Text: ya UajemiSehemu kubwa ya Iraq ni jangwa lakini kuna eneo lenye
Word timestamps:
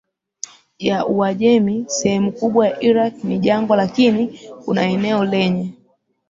ya 0.79 1.05
UajemiSehemu 1.07 2.29
kubwa 2.31 2.67
ya 2.67 2.81
Iraq 2.83 3.23
ni 3.23 3.39
jangwa 3.39 3.77
lakini 3.77 4.39
kuna 4.65 4.83
eneo 4.83 5.25
lenye 5.25 5.73